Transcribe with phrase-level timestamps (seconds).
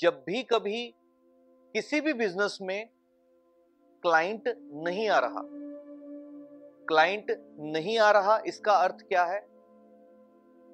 [0.00, 0.94] जब भी कभी
[1.72, 2.88] किसी भी बिज़नेस में
[4.02, 5.42] क्लाइंट नहीं आ रहा।
[6.88, 7.26] क्लाइंट
[7.58, 9.46] नहीं आ रहा, इसका अर्थ क्या है?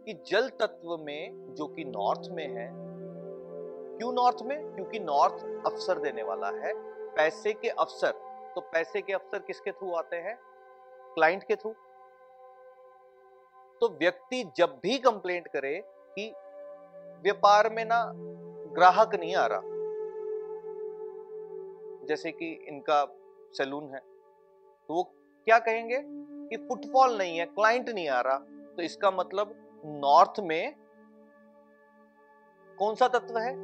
[0.06, 2.70] कि जल तत्व में, जो कि नॉर्थ में है,
[3.98, 4.74] क्यों नॉर्थ में?
[4.74, 6.72] क्योंकि नॉर्थ अवसर देने वाला है।
[7.14, 8.10] पैसे के अवसर
[8.54, 10.38] तो पैसे के अवसर किसके थ्रू आते हैं?
[11.14, 11.74] क्लाइंट के थ्रू
[13.80, 16.34] तो व्यक्ति जब भी कंप्लेंट करे कि
[17.22, 18.12] व्यापार में ना
[18.70, 19.60] ग्राहक नहीं आ रहा।
[22.06, 23.04] जैसे कि इनका
[23.54, 25.02] सैलून है तो वो
[25.46, 28.38] क्या कहेंगे कि फुटफॉल नहीं है, क्लाइंट नहीं आ रहा।
[28.76, 30.74] तो इसका मतलब नॉर्थ में
[32.78, 33.54] कौन सा तत्व है?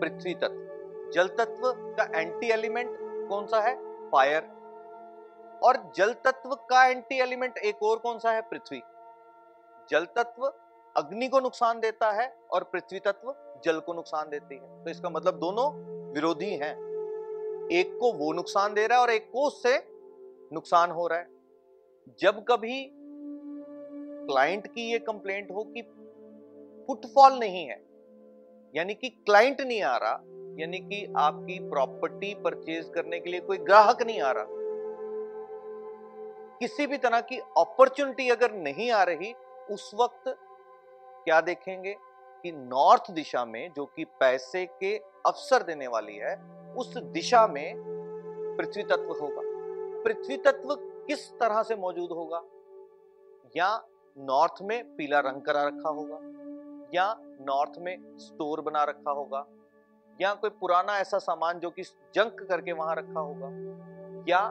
[0.00, 2.96] पृथ्वी तत्व। जल तत्व का एंटी एलिमेंट
[3.28, 3.74] कौन सा है?
[4.10, 4.42] फायर
[5.62, 8.40] और जल तत्व का एंटी एलिमेंट एक और कौन सा है?
[8.42, 8.82] पृथ्वी।
[9.90, 10.46] जल तत्व
[10.96, 15.10] अग्नि को नुकसान देता है और पृथ्वी तत्व जल को नुकसान देती है। तो इसका
[15.10, 15.70] मतलब दोनों
[16.12, 16.74] विरोधी हैं।
[17.72, 19.76] एक को वो नुकसान दे रहा है और एक को उससे
[20.52, 21.26] नुकसान हो रहा है।
[22.18, 22.90] जब कभी
[24.28, 25.82] क्लाइंट की ये कंप्लेंट हो कि
[26.88, 27.82] फुटफॉल नहीं है,
[28.74, 30.20] यानी कि क्लाइंट नहीं आ रहा,
[30.58, 34.46] यानी कि आपकी प्रॉपर्टी परचेज करने के लिए कोई ग्राहक नहीं आ रहा,
[36.60, 39.32] किसी भी तरह की अपॉर्चुनिटी अगर नहीं आ रही,
[39.70, 40.36] उस वक्त
[41.24, 41.96] क्या देखेंगे
[42.42, 46.42] कि नॉर्थ दिशा में, जो कि पैसे के अवसर देने वाली है,
[46.76, 47.74] उस दिशा में
[48.58, 49.40] पृथ्वी तत्व होगा।
[50.02, 52.42] पृथ्वी तत्व किस तरह से मौजूद होगा?
[53.56, 56.18] या नॉर्थ में पीला रंग करा रखा होगा?
[56.94, 59.46] या नॉर्थ में स्टोर बना रखा होगा?
[60.20, 63.46] या कोई पुराना ऐसा सामान जो कि जंक करके वहाँ रखा होगा?
[64.28, 64.48] या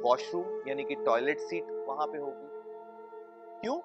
[0.00, 2.46] वॉशरूम, यानी कि टॉयलेट सीट वहाँ पे होगी?
[3.60, 3.80] क्यों?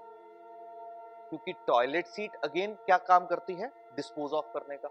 [1.31, 3.71] क्योंकि टॉयलेट सीट अगेन क्या काम करती है?
[3.95, 4.87] डिस्पोज ऑफ़ करने का।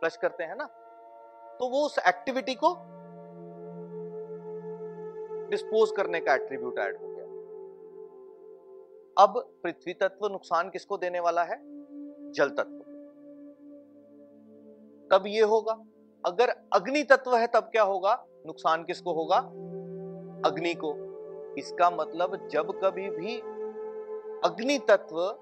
[0.00, 0.64] फ्लश करते हैं ना?
[1.60, 2.68] तो वो उस एक्टिविटी को
[5.50, 7.24] डिस्पोज करने का एट्रीब्यूट ऐड हो गया।
[9.24, 11.60] अब पृथ्वी तत्व नुकसान किसको देने वाला है?
[12.32, 12.78] जल तत्व
[15.12, 15.72] तब ये होगा।
[16.26, 18.26] अगर अग्नि तत्व है, तब क्या होगा?
[18.46, 19.36] नुकसान किसको होगा?
[20.48, 20.94] अग्नि को।
[21.58, 23.38] इसका मतलब जब कभी भी
[24.44, 25.38] अग्नि तत्व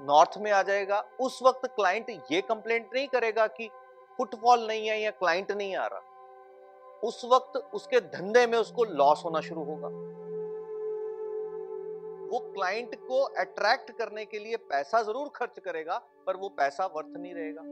[0.00, 3.70] नॉर्थ में आ जाएगा। उस वक्त क्लाइंट ये कंप्लेंट नहीं करेगा कि
[4.18, 6.00] फुटफॉल नहीं है या क्लाइंट नहीं आ रहा।
[7.04, 9.88] उस वक्त उसके धंधे में उसको लॉस होना शुरू होगा।
[12.30, 17.16] वो क्लाइंट को अट्रैक्ट करने के लिए पैसा ज़रूर खर्च करेगा, पर वो पैसा वर्थ
[17.16, 17.62] नहीं रहेगा।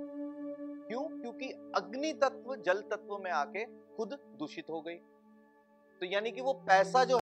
[0.88, 1.02] क्यों?
[1.02, 4.94] क्योंकि अग्नि तत्व जल तत्व में आके खुद दूषित हो गई।
[6.00, 7.12] तो यानी कि वो पैसा जो